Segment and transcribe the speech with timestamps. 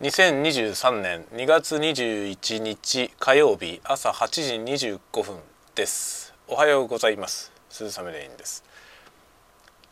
[0.00, 5.36] 2023年2月21日火曜日朝8時25分
[5.76, 6.34] です。
[6.48, 7.52] おはようございます。
[7.70, 8.64] 鈴雨レインです。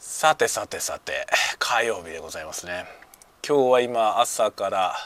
[0.00, 1.28] さてさてさて
[1.60, 2.84] 火曜日でございますね。
[3.46, 4.96] 今日は今朝から、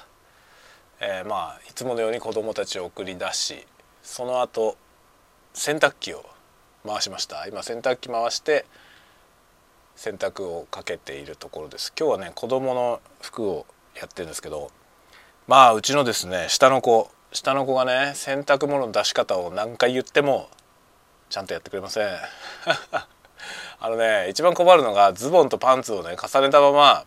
[1.01, 3.67] えー、まあいつものように子供たちを送り出し
[4.03, 4.79] その後
[5.53, 6.25] 洗濯機を
[6.87, 7.47] 回しました。
[7.47, 8.65] 今洗濯機回して
[9.95, 11.93] 洗濯をかけているところです。
[12.01, 14.71] 今日はね子供の服をやってるんですけど
[15.47, 20.49] まあうちのですね下の子下の子がね洗濯物の出し方を何回言っても
[21.31, 22.07] ちゃんとやってくれません。
[23.79, 27.05] あのね一番困るのがズボンとパンツをね重ねたまま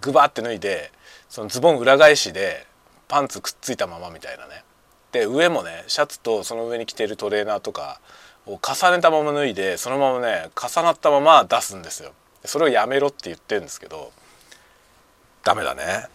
[0.00, 0.92] グバって脱いで
[1.28, 2.66] そのズボン裏返しで
[3.08, 4.64] パンツくっついたままみたいなね。
[5.12, 8.00] で上もねシャツとその上に着てるトレーナーとか
[8.46, 12.12] を重ねたまま脱いでそのままね重なったまま出すんですよ。
[12.44, 14.12] それをやめろって言ってるんですけど
[15.42, 16.08] ダメだね。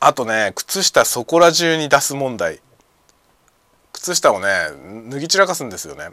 [0.00, 2.60] あとね靴下そこら中に出す問題。
[3.92, 4.48] 靴下をね
[5.10, 6.10] 脱ぎ散らかすんですよね。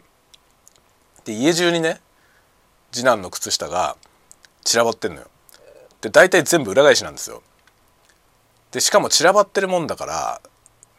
[1.24, 2.00] で家中にね
[2.90, 3.96] 次男の靴下が
[4.64, 5.28] 散らばってんのよ。
[6.00, 7.42] で大体全部裏返しなんですよ。
[8.72, 10.40] でしかも散らばってるもんだから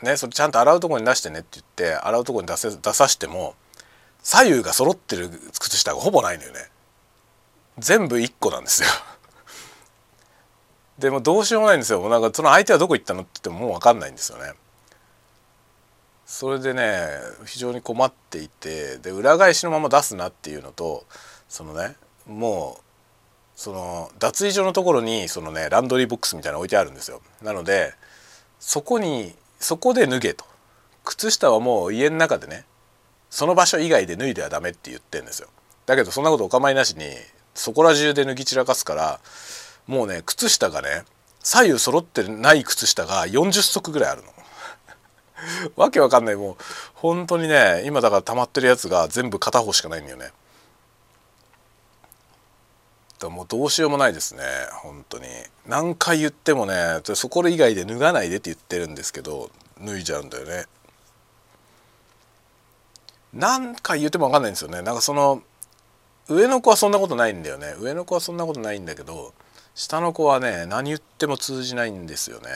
[0.01, 3.55] ねそれちゃんと洗うとこに出してねって言って洗うとこに出せ出さしても
[4.23, 6.59] 左右が揃ってる靴下がほぼないのよね。
[7.77, 8.89] 全部1個なんですよ。
[10.99, 12.07] でもどうしようもないんですよ。
[12.09, 14.53] なんかその相手はどこ行ったのって言ってももう分かんないんですよね。
[16.25, 17.07] それでね
[17.45, 21.05] 非常に困っていてで裏返しのまま出すなっていうのと
[21.47, 21.95] そのね
[22.27, 22.81] もう
[23.55, 27.21] その脱衣所のところにそのねランドリーボックスみたいなの置いてあるんですよ。
[27.41, 27.93] なので
[28.59, 30.45] そこにそこで脱げと。
[31.03, 32.65] 靴下はもう家の中でね
[33.29, 35.47] その場所以外で脱いではダメって言ってんですよ。
[35.85, 37.05] だけどそんなことお構いなしに
[37.55, 39.19] そこら中で脱ぎ散らかすから
[39.87, 41.03] もうね靴下がね
[41.39, 44.33] 左右揃ってない靴下が40足ぐらいあるの。
[45.75, 46.35] わけわかんない。
[46.35, 46.55] もう
[46.93, 50.31] 本当にね今だから溜まってるやつが全部片方しかないんだよね。
[53.19, 54.43] だもうどうしようもないですね。
[54.83, 55.27] 本当に。
[55.65, 59.49] 何回言ってもねそこ以外で脱がないでって言ってるんですけど
[59.81, 60.65] 脱いじゃうんだよね。
[63.33, 64.81] 何回言っても分かんないんですよね。
[64.81, 65.41] なんかその
[66.27, 67.75] 上の子はそんなことないんだよね。
[67.79, 69.33] 上の子はそんなことないんだけど
[69.77, 72.49] 下の子はね何言っても通じないんですよね。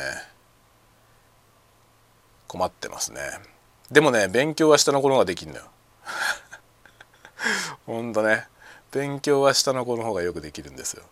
[2.48, 3.22] 困ってますね。
[3.92, 5.66] でもね勉強は下の子の方ができんのよ。
[7.86, 8.48] ほんとね。
[8.92, 11.04] 勉強は下の子の方がよくできるんですよ。
[11.04, 11.12] だか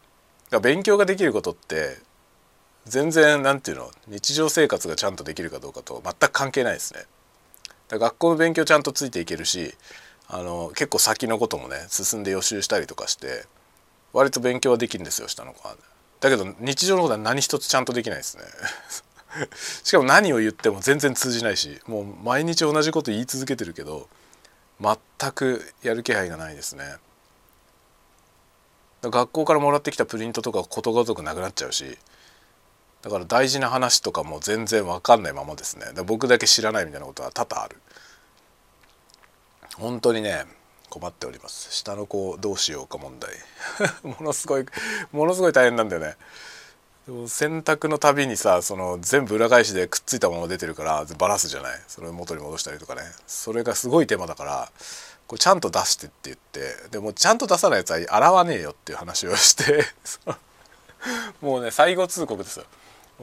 [0.53, 2.00] ら勉強ができることって
[2.88, 7.06] 全然何て言うの日常生活がちゃんとできるかどうかと全く関係ないですね。
[7.88, 9.76] だ学校の勉強ちゃんとついていけるし
[10.28, 13.46] あの結構先のこともね進んで予習したりとかして
[14.12, 15.76] 割と勉強はできるんですよ下の子は。
[16.19, 18.44] だけど日常のことは何一つちゃんとできないですね。
[19.84, 24.09] しかも何を言っても全然通じないしもう毎日同じこと言い続けてるけど
[24.81, 26.97] 全くやる気配がないですね。
[29.02, 31.97] 学校からもらってきたプリントとかことごとくなくなっちゃうし
[33.02, 35.85] だから大事な話とかも全然分かんないままですね。
[36.03, 37.78] 僕だけ知らないみたいなことは多々ある。
[39.78, 40.46] 本当にね
[40.89, 41.72] 困っております。
[41.72, 43.31] 下の子どうしようか問題。
[44.03, 44.66] ものすごい
[45.11, 46.16] ものすごい大変なんだよね。
[47.27, 51.81] 洗濯のたびにさその全部裏返しでくっついたまま出てるからバラすじゃない？
[51.88, 53.01] それを元に戻したりとかね。
[53.25, 54.72] それがすごい手間だから
[55.28, 59.85] これちゃんと出してって言ってでもちゃんと出さないやつは洗わねえよっていう話をして
[61.41, 62.66] もうね最後通告ですよ。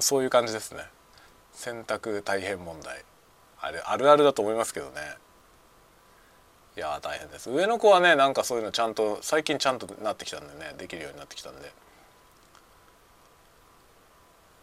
[0.00, 0.84] そういう感じですね。
[1.54, 3.04] 洗濯大変問題。
[3.60, 5.16] あれあるあるだと思いますけどね。
[6.76, 7.50] いや大変です。
[7.50, 10.74] 上の子はねなんかそういうのちゃんと最近ちゃんとなってきたんでね。
[10.76, 11.72] できるようになってきたんで。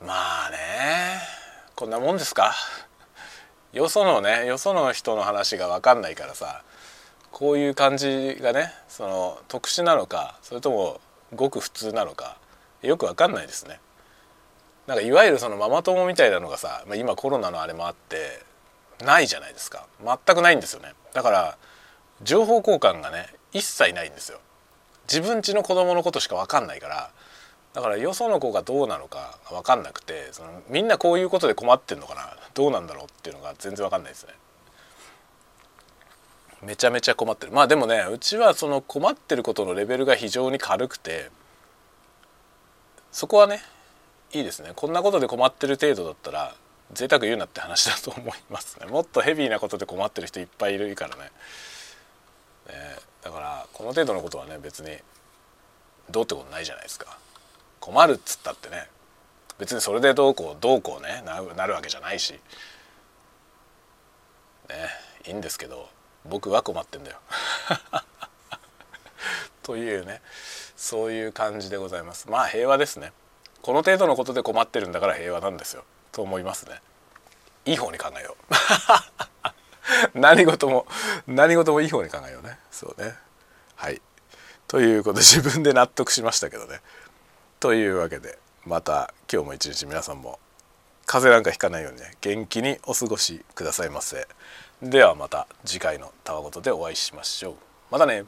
[0.06, 0.58] まあね
[1.76, 2.54] こんなもんですか？
[3.72, 6.62] よそのねよその人の話が分かんないからさ
[7.32, 11.02] こういう感じがねその特殊なのかそれとも
[11.34, 12.38] ごく普通なのか
[12.84, 13.80] よく分かんないですね。
[14.86, 18.44] なんかいわゆるそのママ友みたいなのがさ、ま、今コロナのあれもあって
[19.04, 19.88] ないじゃないですか。
[20.06, 20.94] 全くないんですよね。
[21.14, 21.58] だから
[22.22, 24.40] 情報交換がね一切ないんですよ。
[25.08, 27.12] 自分家の子供のことしか分かんないから
[27.74, 34.34] だからよその子がどうなのか分かんなくてそのみんなこういうことで困ってんのかなどうなんだろうっていうのが全然分かんないですね。
[36.62, 37.52] めちゃめちゃ困ってる。
[37.52, 41.30] まあでもねうちはその困ってることのレベルが非常に軽くて
[43.12, 43.60] そこはね
[44.32, 44.72] いいですね。
[44.76, 46.56] こんなことで困ってる程度だったら
[46.94, 48.86] 贅沢言うなって話だと思いますね。
[48.86, 51.32] もっとヘビーなことで困ってる人いっぱいいるからねね、
[53.22, 54.90] だからこの程度のことはね別に
[56.10, 57.18] どうってことないじゃないですか。
[57.80, 58.88] 困るっつったってね
[59.58, 62.40] 別にそれでどうこうどうこうねなるわけじゃないしね
[65.28, 65.90] いいんですけど
[66.26, 67.18] 僕は困ってんだよ。
[69.64, 70.22] というね
[70.76, 72.30] そういう感じでございます。
[72.30, 73.14] まあ平和ですね。
[73.62, 75.86] この程度のことで困ってるんだから平和なんですよ。
[76.12, 76.82] と思いますね。
[77.66, 78.54] いい方に考えよう。
[80.16, 80.86] 何事も
[81.28, 82.58] 何事もいい方に考えようね。
[82.72, 83.16] そうね。
[83.76, 84.02] はい。
[84.68, 86.82] ということで自分で納得しましたけどね。
[87.60, 90.40] というわけでまた今日も一日皆さんも
[91.06, 94.28] 風邪なんかひかないようにね元気にお過ごしくださいませ。
[94.82, 97.56] ではまた次回のたわごとでお会いしましょう。
[97.90, 98.26] またね。